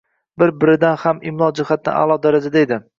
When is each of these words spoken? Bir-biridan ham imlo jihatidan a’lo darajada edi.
Bir-biridan 0.43 0.97
ham 1.03 1.21
imlo 1.33 1.51
jihatidan 1.63 2.03
a’lo 2.03 2.21
darajada 2.29 2.69
edi. 2.69 2.87